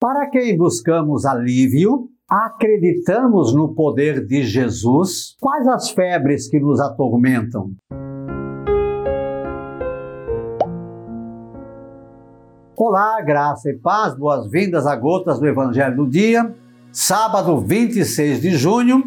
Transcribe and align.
Para 0.00 0.30
quem 0.30 0.56
buscamos 0.56 1.26
alívio, 1.26 2.08
acreditamos 2.26 3.54
no 3.54 3.74
poder 3.74 4.24
de 4.24 4.44
Jesus, 4.44 5.36
quais 5.38 5.68
as 5.68 5.90
febres 5.90 6.48
que 6.48 6.58
nos 6.58 6.80
atormentam? 6.80 7.72
Olá, 12.74 13.20
graça 13.20 13.68
e 13.68 13.74
paz, 13.74 14.16
boas-vindas 14.16 14.86
a 14.86 14.96
Gotas 14.96 15.38
do 15.38 15.46
Evangelho 15.46 15.96
do 15.96 16.08
Dia. 16.08 16.50
Sábado 16.90 17.58
26 17.58 18.40
de 18.40 18.52
junho, 18.52 19.04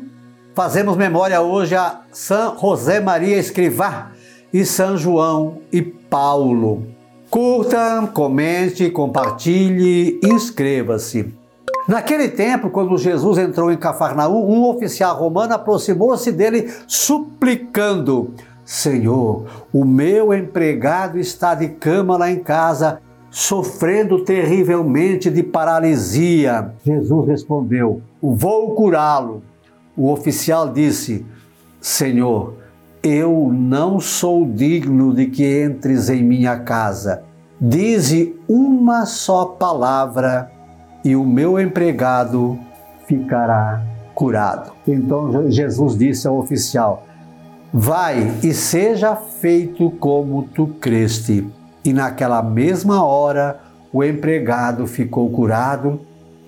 fazemos 0.54 0.96
memória 0.96 1.42
hoje 1.42 1.76
a 1.76 2.04
São 2.12 2.56
José 2.60 3.00
Maria 3.00 3.40
Escrivá 3.40 4.12
e 4.54 4.64
São 4.64 4.96
João 4.96 5.58
e 5.72 5.82
Paulo. 5.82 6.86
Curta, 7.34 8.12
comente, 8.14 8.92
compartilhe, 8.92 10.20
inscreva-se. 10.24 11.34
Naquele 11.88 12.30
tempo, 12.30 12.70
quando 12.70 12.96
Jesus 12.96 13.40
entrou 13.40 13.72
em 13.72 13.76
Cafarnaum, 13.76 14.48
um 14.48 14.70
oficial 14.70 15.18
romano 15.18 15.56
aproximou-se 15.56 16.32
dele 16.32 16.72
suplicando: 16.86 18.36
Senhor, 18.64 19.48
o 19.74 19.84
meu 19.84 20.32
empregado 20.32 21.18
está 21.18 21.56
de 21.56 21.70
cama 21.70 22.18
lá 22.18 22.30
em 22.30 22.38
casa, 22.38 23.02
sofrendo 23.32 24.24
terrivelmente 24.24 25.32
de 25.32 25.42
paralisia. 25.42 26.72
Jesus 26.86 27.28
respondeu: 27.28 28.00
Vou 28.22 28.76
curá-lo. 28.76 29.42
O 29.98 30.12
oficial 30.12 30.72
disse: 30.72 31.26
Senhor, 31.82 32.63
eu 33.04 33.52
não 33.54 34.00
sou 34.00 34.46
digno 34.46 35.14
de 35.14 35.26
que 35.26 35.62
entres 35.62 36.10
em 36.10 36.24
minha 36.24 36.58
casa. 36.60 37.22
Dize 37.60 38.34
uma 38.48 39.06
só 39.06 39.46
palavra 39.46 40.50
e 41.04 41.14
o 41.14 41.26
meu 41.26 41.60
empregado 41.60 42.58
ficará 43.06 43.84
curado. 44.16 44.72
Então 44.88 45.52
Jesus 45.52 45.98
disse 45.98 46.28
ao 46.28 46.40
oficial: 46.40 47.06
Vai 47.74 48.40
e 48.42 48.54
seja 48.54 49.16
feito 49.18 49.92
como 49.92 50.44
tu 50.44 50.68
creste. 50.80 51.46
E 51.84 51.92
naquela 51.92 52.42
mesma 52.42 53.04
hora 53.04 53.60
o 53.92 54.02
empregado 54.02 54.88
ficou 54.88 55.30
curado. 55.30 56.00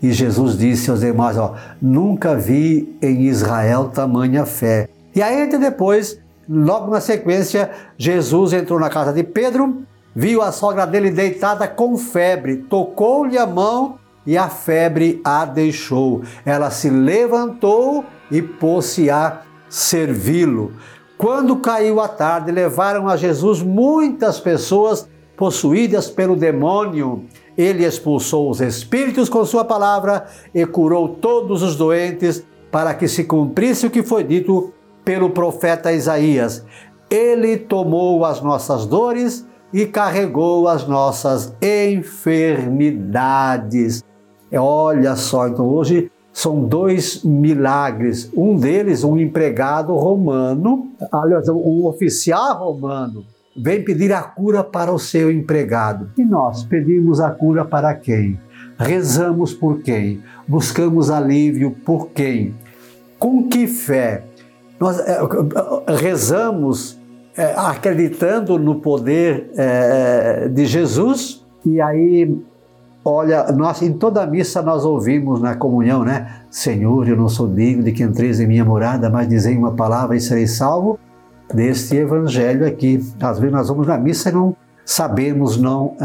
E 0.01 0.11
Jesus 0.13 0.57
disse 0.57 0.89
aos 0.89 1.01
demais: 1.01 1.38
ó, 1.38 1.55
Nunca 1.81 2.33
vi 2.35 2.97
em 3.01 3.23
Israel 3.23 3.89
tamanha 3.89 4.45
fé. 4.45 4.88
E 5.13 5.22
aí, 5.22 5.49
depois, 5.57 6.19
Logo 6.47 6.91
na 6.91 7.01
sequência, 7.01 7.71
Jesus 7.97 8.53
entrou 8.53 8.79
na 8.79 8.89
casa 8.89 9.11
de 9.11 9.23
Pedro, 9.23 9.83
viu 10.15 10.41
a 10.41 10.51
sogra 10.51 10.85
dele 10.85 11.09
deitada 11.09 11.67
com 11.67 11.97
febre, 11.97 12.57
tocou-lhe 12.57 13.38
a 13.38 13.47
mão 13.47 13.97
e 14.25 14.38
a 14.38 14.47
febre 14.49 15.21
a 15.23 15.45
deixou. 15.45 16.21
Ela 16.45 16.69
se 16.69 16.89
levantou 16.89 18.05
e 18.29 18.41
pôs-se 18.41 19.09
a 19.09 19.41
servi-lo. 19.69 20.73
Quando 21.17 21.57
caiu 21.57 21.99
a 21.99 22.07
tarde, 22.07 22.51
levaram 22.51 23.07
a 23.07 23.16
Jesus 23.16 23.61
muitas 23.61 24.39
pessoas 24.39 25.07
possuídas 25.38 26.09
pelo 26.09 26.35
demônio. 26.35 27.25
Ele 27.57 27.85
expulsou 27.85 28.49
os 28.49 28.61
espíritos 28.61 29.29
com 29.29 29.45
sua 29.45 29.63
palavra 29.63 30.25
e 30.53 30.66
curou 30.66 31.09
todos 31.09 31.61
os 31.63 31.75
doentes, 31.75 32.43
para 32.71 32.93
que 32.93 33.07
se 33.07 33.23
cumprisse 33.23 33.88
o 33.88 33.89
que 33.89 34.03
foi 34.03 34.23
dito 34.23 34.73
pelo 35.05 35.29
profeta 35.29 35.93
Isaías. 35.93 36.65
Ele 37.09 37.55
tomou 37.55 38.25
as 38.25 38.41
nossas 38.41 38.85
dores 38.85 39.47
e 39.71 39.85
carregou 39.85 40.67
as 40.67 40.85
nossas 40.87 41.55
enfermidades. 41.61 44.03
É, 44.51 44.59
olha 44.59 45.15
só, 45.15 45.47
então 45.47 45.67
hoje 45.67 46.11
são 46.33 46.65
dois 46.65 47.23
milagres. 47.23 48.29
Um 48.35 48.55
deles, 48.55 49.03
um 49.03 49.17
empregado 49.17 49.95
romano, 49.95 50.91
aliás, 51.11 51.47
um 51.47 51.85
oficial 51.85 52.57
romano, 52.57 53.23
vem 53.55 53.83
pedir 53.83 54.11
a 54.11 54.21
cura 54.21 54.63
para 54.63 54.91
o 54.91 54.99
seu 54.99 55.31
empregado. 55.31 56.09
E 56.17 56.25
nós 56.25 56.63
pedimos 56.63 57.21
a 57.21 57.29
cura 57.29 57.63
para 57.63 57.94
quem? 57.94 58.39
Rezamos 58.77 59.53
por 59.53 59.81
quem? 59.81 60.21
Buscamos 60.47 61.09
alívio 61.09 61.71
por 61.85 62.09
quem? 62.09 62.53
Com 63.17 63.47
que 63.47 63.67
fé? 63.67 64.25
Nós 64.80 65.00
é, 65.00 65.19
rezamos 65.88 67.00
é, 67.38 67.53
acreditando 67.56 68.58
no 68.58 68.75
poder 68.75 69.50
é, 69.56 70.47
de 70.47 70.66
Jesus 70.66 71.46
e 71.66 71.81
aí, 71.81 72.38
olha, 73.03 73.52
nós 73.52 73.81
em 73.81 73.94
toda 73.94 74.22
a 74.22 74.28
missa 74.28 74.62
nós 74.62 74.86
ouvimos 74.86 75.41
na 75.41 75.56
comunhão, 75.56 76.03
né? 76.03 76.41
Senhor, 76.50 77.08
eu 77.08 77.16
não 77.16 77.30
sou 77.30 77.47
digno 77.47 77.84
de 77.84 77.91
que 77.91 78.03
entreis 78.03 78.40
em 78.40 78.47
minha 78.47 78.66
morada, 78.66 79.09
mas 79.09 79.28
dizei 79.28 79.58
uma 79.58 79.72
palavra 79.72 80.16
e 80.16 80.22
serei 80.22 80.47
salvo 80.47 81.00
deste 81.53 81.96
evangelho 81.96 82.68
aqui. 82.68 83.00
Às 83.22 83.40
vezes 83.40 83.53
nós 83.53 83.68
vamos 83.68 83.88
na 83.88 83.97
missa 83.97 84.30
e 84.30 84.34
não 84.34 84.56
sabemos, 84.86 85.57
não 85.57 85.96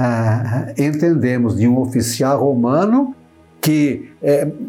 entendemos 0.79 1.57
de 1.57 1.69
um 1.69 1.79
oficial 1.79 2.41
romano 2.41 3.15
que 3.61 4.11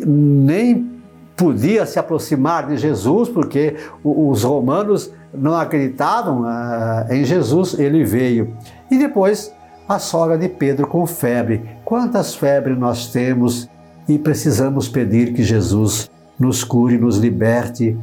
nem 0.06 1.01
podia 1.42 1.88
se 1.88 1.98
aproximar 1.98 2.68
de 2.68 2.78
Jesus, 2.78 3.28
porque 3.28 3.76
os 4.04 4.44
romanos 4.44 5.12
não 5.34 5.56
acreditavam 5.56 6.44
ah, 6.46 7.08
em 7.10 7.24
Jesus, 7.26 7.80
ele 7.80 8.04
veio. 8.04 8.56
E 8.92 8.98
depois 9.00 9.52
a 9.90 9.98
sogra 9.98 10.38
de 10.38 10.48
Pedro 10.48 10.86
com 10.86 11.04
febre. 11.08 11.68
Quantas 11.84 12.36
febres 12.36 12.78
nós 12.78 13.08
temos 13.08 13.68
e 14.08 14.20
precisamos 14.20 14.88
pedir 14.88 15.34
que 15.34 15.42
Jesus 15.42 16.12
nos 16.40 16.64
cure, 16.64 17.00
nos 17.00 17.18
liberte 17.18 17.98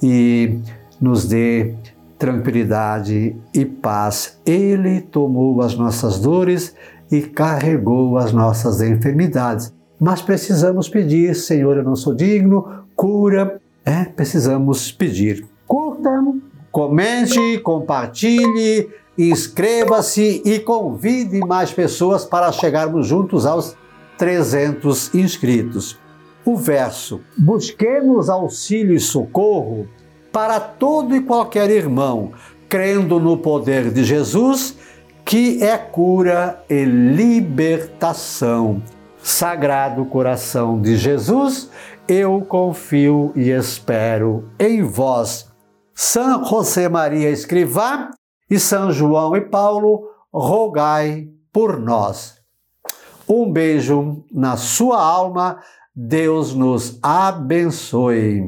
e 0.00 0.60
nos 1.00 1.26
dê 1.26 1.74
tranquilidade 2.16 3.34
e 3.52 3.64
paz. 3.64 4.38
Ele 4.46 5.00
tomou 5.00 5.60
as 5.60 5.74
nossas 5.74 6.20
dores 6.20 6.72
e 7.10 7.20
carregou 7.20 8.16
as 8.16 8.32
nossas 8.32 8.80
enfermidades. 8.80 9.74
Mas 9.98 10.20
precisamos 10.20 10.88
pedir, 10.88 11.34
Senhor, 11.34 11.76
eu 11.76 11.84
não 11.84 11.96
sou 11.96 12.14
digno, 12.14 12.84
cura, 12.94 13.60
é, 13.84 14.04
precisamos 14.04 14.92
pedir. 14.92 15.46
Curta, 15.66 16.22
comente, 16.70 17.58
compartilhe, 17.58 18.90
inscreva-se 19.16 20.42
e 20.44 20.58
convide 20.58 21.40
mais 21.40 21.72
pessoas 21.72 22.24
para 22.24 22.52
chegarmos 22.52 23.06
juntos 23.06 23.46
aos 23.46 23.76
300 24.18 25.14
inscritos. 25.14 25.98
O 26.44 26.56
verso: 26.56 27.20
Busquemos 27.36 28.28
auxílio 28.28 28.94
e 28.94 29.00
socorro 29.00 29.88
para 30.30 30.60
todo 30.60 31.16
e 31.16 31.22
qualquer 31.22 31.70
irmão, 31.70 32.32
crendo 32.68 33.18
no 33.18 33.38
poder 33.38 33.90
de 33.90 34.04
Jesus, 34.04 34.76
que 35.24 35.62
é 35.62 35.78
cura 35.78 36.62
e 36.68 36.84
libertação. 36.84 38.82
Sagrado 39.28 40.04
coração 40.04 40.80
de 40.80 40.96
Jesus, 40.96 41.68
eu 42.06 42.42
confio 42.42 43.32
e 43.34 43.50
espero 43.50 44.48
em 44.56 44.84
vós. 44.84 45.52
São 45.92 46.44
José 46.44 46.88
Maria 46.88 47.28
Escrivá 47.28 48.10
e 48.48 48.56
São 48.56 48.92
João 48.92 49.34
e 49.34 49.40
Paulo, 49.40 50.08
rogai 50.32 51.26
por 51.52 51.76
nós. 51.80 52.36
Um 53.28 53.50
beijo 53.50 54.24
na 54.32 54.56
sua 54.56 55.02
alma, 55.02 55.58
Deus 55.92 56.54
nos 56.54 56.96
abençoe. 57.02 58.44